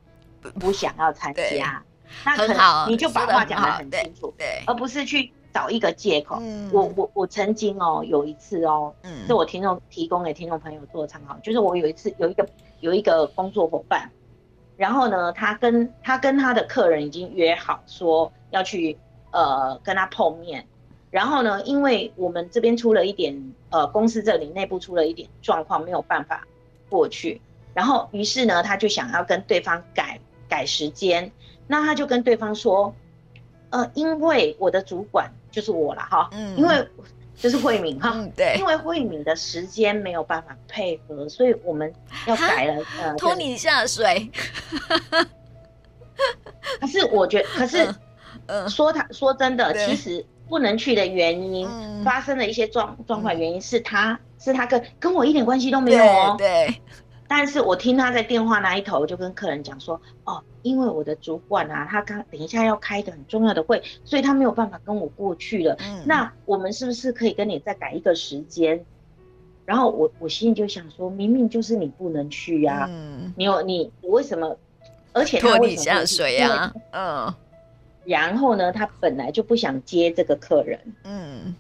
[0.60, 1.84] 不想要参加。
[2.26, 6.38] 那可能你就把话讲得很清楚，对，而不是去找一个借口。
[6.40, 12.48] 嗯，我我我曾经哦有一次哦，嗯，是我听众提供给听众朋友做参考，就是我有一次有一个
[12.80, 14.10] 有一个工作伙伴，
[14.78, 18.98] 然后呢，他跟他跟他的客人已经约好说要去
[19.32, 20.66] 呃跟他碰面。
[21.10, 26.46] 然后呢，因为我们这边出了一点，呃，公司这里内部出了一点状况，没有办法
[26.90, 27.42] 过去。
[27.74, 31.32] 然后，于是呢，他就想要跟对方改改时间。
[31.68, 32.94] 那他就跟对方说，
[33.70, 36.88] 呃，因为我的主管就是我了哈，嗯，因为
[37.36, 41.94] 就是慧敏哈，嗯，对，因为慧敏的时间没有办法配合，所以我们
[42.26, 44.30] 要改了，呃，拖你下水。
[46.82, 47.96] 可是我觉得，可是，
[48.48, 50.26] 呃，说他说真的，其实。
[50.50, 56.36] 不能去的原因，嗯、发生的一些状状况原因是他，嗯、是他跟跟我一点关系都没有哦。
[56.38, 56.48] 对。
[56.68, 56.82] 对，
[57.28, 65.76] 但是我听他在电话那一头就跟客人讲说，哦，因为我的主管啊，他刚等一下要开一个很重要的会，所以他没有办法跟我过去了。
[65.80, 66.04] 嗯。
[66.06, 68.84] 那我们是不是可以跟你再改一个时间？
[69.66, 74.58] 然后我我心里就想说，明明就是你不能去呀，啊，嗯，你有你你为什么？
[75.12, 76.74] 而且他为什么拖你下水呀？
[76.92, 77.34] 嗯。
[78.08, 80.80] 然后呢，他本来就不想接这个客人。
[81.04, 81.54] 嗯，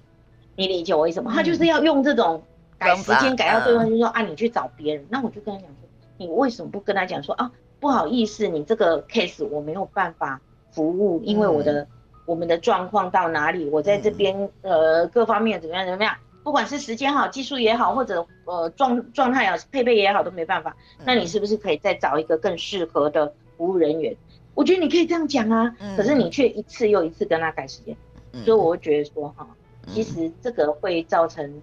[0.55, 1.31] 你理解我意思吗？
[1.31, 2.41] 嗯、他就是要用这种
[2.79, 5.05] 改时间改到对方，就说、嗯、啊，你去找别人。
[5.09, 7.51] 那我就跟他讲说，你为什么不跟他讲说啊？
[7.79, 10.39] 不好意思，你这个 case 我没有办法
[10.71, 11.87] 服务，因为我的、嗯、
[12.25, 20.75] 我们的状况到哪里，我在这边、嗯、呃各方面怎么样怎么样，不管是时间好、技术也好，或者呃状状态啊、配备也好都没办法。
[21.03, 24.15] 那你是不是可以再找一个更适合的服务人员？
[24.57, 27.95] 我觉得你可以这样讲啊，嗯、可是你却一次又一次跟他改时间，
[28.31, 29.47] 嗯、所以我会觉得说哈，
[29.93, 31.61] 其实这个会造成，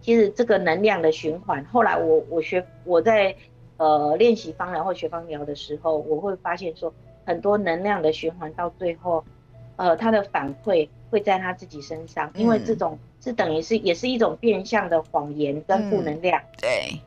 [0.00, 1.64] 其实这个能量的循环。
[1.64, 3.34] 后来我我学我在
[3.78, 9.24] 呃练习方疗或学方疗的时候，我会发现说很多能量的循环到最后，
[9.74, 16.40] 呃，他的反馈会在他自己身上，因为这种是等于是也是一种变相的谎言跟负能量。
[16.40, 17.00] 嗯、对。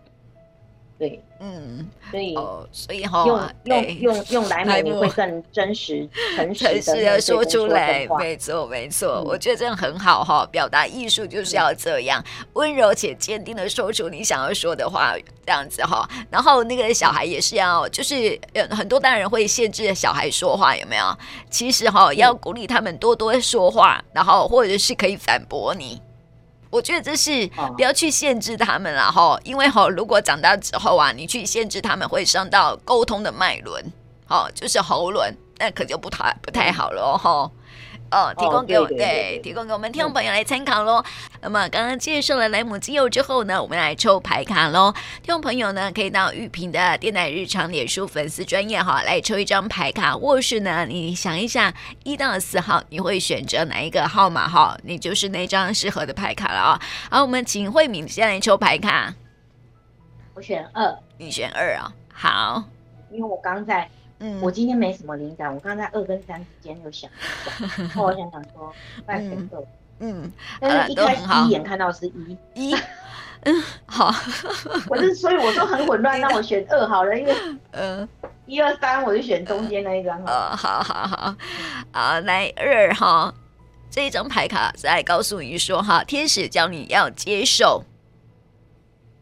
[1.00, 10.46] 对，嗯，所以，哦，所以哈，用用用 用莱姆，你会更真实、 诚实的说出来，没错，没错，我觉得这样很好哈。
[10.52, 16.06] 表达艺术就是要这样，温柔且坚定的说出你想要说的话，这样子哈。
[16.30, 18.38] 然后那个小孩也是要，就是
[18.72, 21.18] 很多大人会限制小孩说话，有没有？
[21.50, 26.02] 其实哈，要鼓励他们多多说话，然后或者是可以反驳你。
[26.70, 33.92] 我觉得这是不要去限制他们了哈，因为哈，如果长大之后啊，你去限制他们，会伤到沟通的脉轮，
[34.26, 37.50] 好，就是喉轮，那可就不太不太好了哈。
[38.12, 41.04] 哦，提供给我，对，提供给我们听众朋友来参考喽。
[41.42, 44.92] 那么刚刚介绍了莱姆精油之后呢，我们来抽牌卡喽。
[45.22, 50.16] 听众朋友呢，可以到玉萍的电台日常脸书粉丝专业哈，来抽一张牌卡。
[50.16, 51.72] 或是呢，你想一下，
[52.04, 54.76] 一到四号你会选择哪一个号码哈？
[54.84, 56.82] 你就是那张适合的牌卡了啊。
[57.12, 59.14] 好，我们请慧敏先来抽牌卡。
[60.34, 61.94] 我选二，你选二啊？
[62.12, 62.64] 好，
[63.12, 63.88] 因为我刚在。
[64.20, 68.74] 嗯，我今天没什么灵感，我刚在二跟三之间有想一想，然 后我想想说，
[69.06, 69.64] 半选二，
[70.00, 72.76] 嗯，但是一开始第一眼看到是一，一，
[73.44, 74.14] 嗯，好，
[74.90, 77.34] 我是所以我说很混乱，那我选二好了，因为
[77.72, 78.08] 嗯，
[78.46, 81.36] 一二三我就选中间那一张，呃，好好好，
[81.94, 83.34] 好，来二哈，
[83.90, 87.86] 这一张牌卡是来告诉你说哈，天使教你要接受，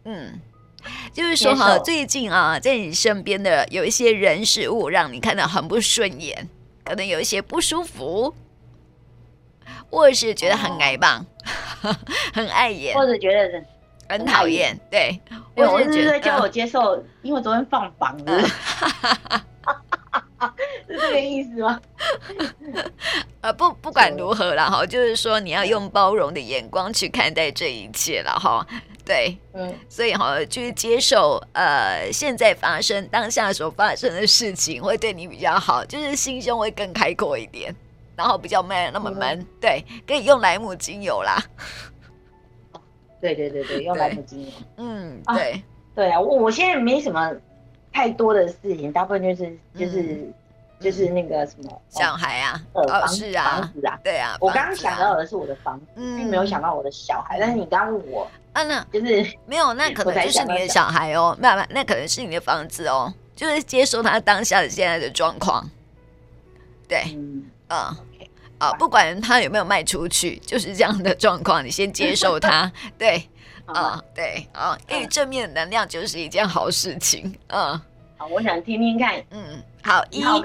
[0.06, 0.42] 嗯。
[1.14, 6.48] 就是说哈，最近啊，在你身边的有一些人事物，让你看到很不顺眼，
[6.84, 8.34] 可能有一些不舒服。
[9.90, 11.26] 或者是觉得很爱棒，
[11.82, 11.96] 哦、
[12.34, 13.64] 很碍眼，或者觉得
[14.10, 15.18] 很讨厌，对，
[15.56, 18.38] 对，我是觉得叫我接受，嗯、因为昨天放榜了。
[18.38, 19.42] 嗯
[20.88, 21.80] 是这个意思吗？
[23.42, 28.68] 呃，不，不管如何了哈，就是说你要用包容的眼光去看待这一切了哈。
[29.08, 37.74] 对，嗯，所以哈，去接受呃现在发生当下所发生的事情，会对你比较好，就是心胸会更开阔一点，
[38.16, 39.40] 然后比较没那么闷。
[39.40, 41.42] 嗯、对，可以用莱姆精油啦。
[43.22, 44.52] 对对对对，用莱姆精油。
[44.78, 45.64] 嗯，对、啊、
[45.96, 47.34] 对啊，我我现在没什么。
[47.90, 50.34] 太多的事情，大部分就是就是、嗯、
[50.80, 54.38] 就是那个什么小孩啊，房是啊，房子啊，对啊。
[54.40, 57.40] 我刚刚想到的是我的房子，嗯、并没有想到我的小孩。
[57.40, 65.70] 但是你刚问我，啊，那就是没有，那可能就是你的小孩哦，那那可能是你的房子哦，就是接受他当下的现在的状况。
[66.88, 68.28] 对，嗯，啊、嗯，
[68.58, 73.28] 啊，不管他有没有卖出去，就是这样的状况，你先接受他，对。
[73.68, 77.36] 啊，对啊，给予正面的能量就是一件好事情。
[77.48, 77.78] 嗯，
[78.16, 79.22] 好，我想听听看。
[79.32, 80.42] 嗯，好，一一号，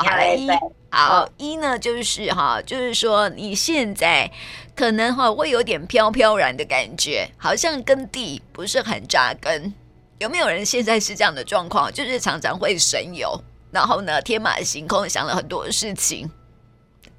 [0.00, 0.48] 好来一，
[0.96, 4.30] 好一呢，就是哈，就是说你现在
[4.74, 9.74] 可能哈会有点飘飘然的感觉，好像跟地不是很扎根。
[10.18, 11.92] 有没有人现在是这样的状况？
[11.92, 13.38] 就是常常会神游，
[13.70, 16.30] 然后呢天马行空，想了很多事情。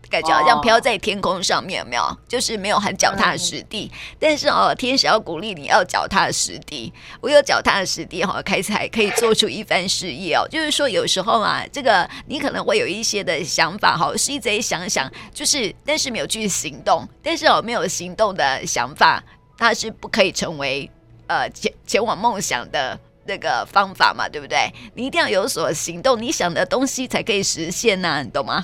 [0.10, 2.18] 感觉好像飘在天空上面，有没有？
[2.28, 3.92] 就是没有很脚踏实地。
[4.20, 6.92] 但是哦，天使要鼓励你要脚踏实地。
[7.22, 10.48] 我有脚踏实地哈，开始还可以做出一番事业哦。
[10.50, 17.08] 就是说，有时候啊，这个你可能会有一些的想法哈，是一直想想，就是但是没有去行动。
[17.22, 19.24] 但是哦，没有行动的想法，
[19.58, 20.90] 它是不可以成为
[21.28, 24.72] 呃前前往梦想的那个方法嘛，对不对？
[24.96, 28.64] 你一定要有所行动，你想的东西才可以实现呐，你懂吗？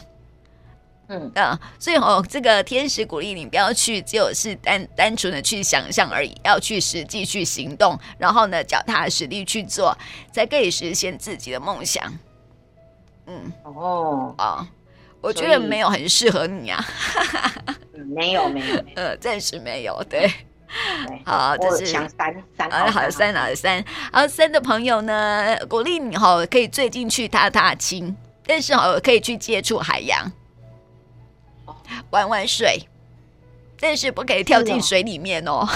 [1.08, 1.32] 嗯。
[1.36, 9.98] 啊，所以哦，这个天使鼓励你不要去，只有是单单纯的去想象而已，要去实际去行动，然后呢，脚踏实地去做，
[10.32, 12.04] 才可以实现自己的梦想。
[13.28, 13.52] 嗯。
[13.64, 14.36] 哦。
[14.38, 14.68] 啊，
[15.22, 16.86] 我觉得没有很适合你啊，
[18.14, 20.30] 没有没有，呃，暂时没有，对，
[21.24, 22.10] 好，这是三
[22.58, 23.82] 三啊，好三啊三，
[24.12, 28.14] 好三的朋友呢，鼓励你哈，可以最近去踏踏青，
[28.46, 30.30] 但是哦，可以去接触海洋。
[32.12, 32.88] 玩玩水，
[33.80, 35.68] 但是不可以跳进水里面哦。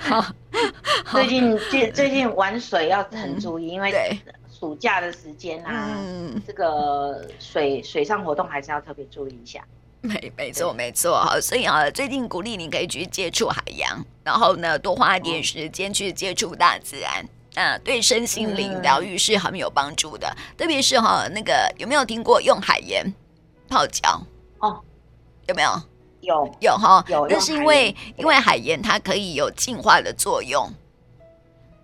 [0.00, 0.26] 好，
[1.12, 4.20] 最近最最近玩水要很注意，嗯、因为
[4.58, 9.64] 暑假的时间啊，嗯、这个水水上活动还是要特别注意一下。
[10.02, 17.24] 没没错没错，好，所以啊，最近鼓励你可以去接触海洋，然后呢，多花一点时间去接触大自然。
[17.56, 23.04] 啊，对身心灵疗愈是很有帮助的，嗯、特别是哈，那个有没有听过用海盐
[23.70, 24.20] 泡脚？
[24.58, 24.80] 哦，
[25.46, 25.70] 有没有？
[26.20, 27.26] 有有哈，有。
[27.30, 30.70] 那是因为因为海盐它可以有净化的作用，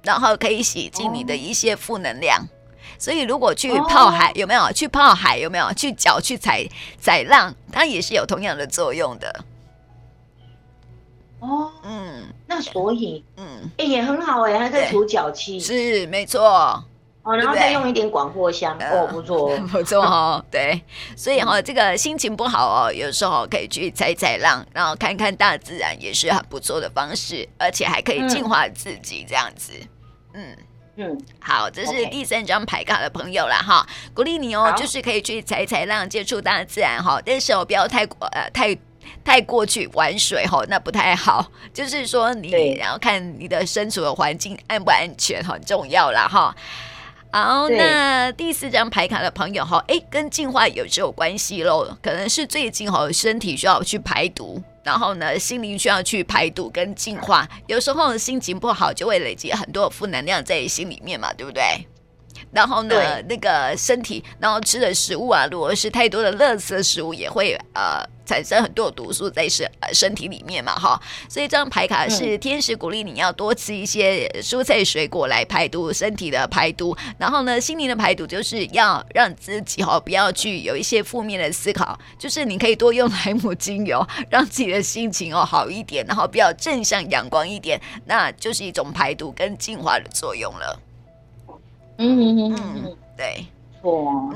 [0.03, 2.49] 然后可以洗净你的一些负能量，哦、
[2.99, 4.71] 所以如果去泡海，有没有？
[4.73, 5.73] 去泡海有没有？
[5.73, 6.69] 去脚去踩
[7.01, 9.45] 踩浪，它也是有同样的作用的。
[11.41, 16.85] 哦，嗯，那所以，嗯，哎、欸，也很好哎、欸，还可以除脚气，是没错，
[17.27, 20.81] 哦，然后再用一点广藿香，哦，不错， 不错哦，对，
[21.17, 29.73] 所以哈、哦，这个心情不好哦，有时候可以去踩踩浪，然后看看大自然，也是很不错的方式，而且还可以净化自己，这样子，
[30.35, 30.57] 嗯。
[30.99, 38.77] 嗯，好，这是第三张牌卡的朋友了哈，鼓励你哦，就是可以去踩踩浪，接触大自然哈，但是哦，不要太过呃太。
[39.25, 41.49] 太过去玩水哈，那不太好。
[41.73, 46.55] 就是说，你然后看你的身处的环境安不安全，很重要啦哈。
[47.33, 51.87] 好，那第四张牌卡的朋友哈，哎，跟净化有是有关系喽。
[52.03, 57.47] 可能是最近哈，身体需要去排毒，然后呢，心灵需要去排毒跟净化。
[57.67, 61.63] 有时候心情不好，就会累积很多负能量在心里面嘛，对不对？
[62.53, 71.01] 然后呢，那个身体，然后吃的食物啊，如果是太多的垃圾食物，也会呃产生很多毒素在身呃身体里面嘛，哈。
[71.29, 76.95] 所以这张牌卡是天使鼓励你要多吃一些蔬菜水果来排毒，身体的排毒。
[77.19, 90.81] 然后呢，心灵的排毒就是要让自己哈不要去有一些负面的思考，就是你可以多用莱姆精油， 让自己的心情哦好一点，然后比较正向阳光一点，那就是一种排毒跟净化的作用了。
[91.99, 93.47] 嗯嗯嗯嗯，对，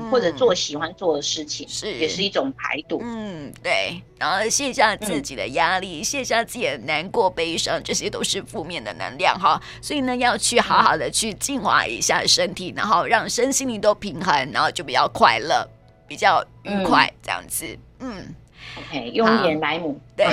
[0.09, 2.99] 或者做喜欢做的事情，是也是一种排毒。
[3.03, 9.61] 嗯，对，然后卸下自己的压力，嗯、卸下自己的难过、悲伤，这些都是负面的能量哈。
[9.81, 15.67] 所以呢，要去好好的去净化一下身体，然后让身心灵都平衡，然后就比较快乐。
[16.07, 17.65] 比较愉快这样子。
[17.99, 18.35] 嗯
[18.77, 20.27] ，OK，用眼莱姆，对，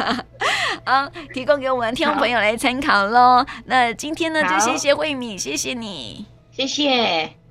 [0.82, 3.44] 好，提供给我们听众朋友来参考喽。
[3.66, 7.43] 那今天呢，就谢谢慧敏，谢谢你，谢谢。